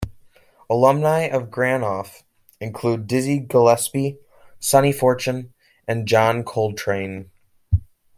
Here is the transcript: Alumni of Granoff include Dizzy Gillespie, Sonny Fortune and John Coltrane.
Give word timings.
Alumni 0.67 1.27
of 1.27 1.51
Granoff 1.51 2.23
include 2.59 3.05
Dizzy 3.05 3.37
Gillespie, 3.37 4.17
Sonny 4.59 4.91
Fortune 4.91 5.53
and 5.87 6.07
John 6.07 6.43
Coltrane. 6.43 7.29